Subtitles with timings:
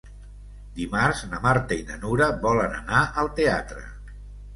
[0.77, 3.83] Dimarts na Marta i na Nura volen anar al teatre.